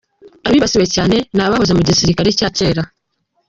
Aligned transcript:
Abibasiwe 0.47 0.85
cyane 0.95 1.15
ni 1.35 1.41
abahoze 1.45 1.71
mu 1.77 1.81
gisirikare 1.87 2.29
cya 2.39 2.49
kera. 2.57 2.83